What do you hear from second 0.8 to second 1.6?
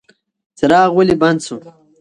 ولې بند شو؟